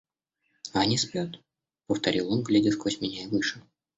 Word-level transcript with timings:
—А 0.73 0.79
они 0.83 0.97
спят,— 1.03 1.31
повторил 1.87 2.31
он, 2.33 2.41
глядя 2.41 2.71
сквозь 2.71 3.01
меня 3.01 3.21
и 3.25 3.27
выше. 3.27 3.61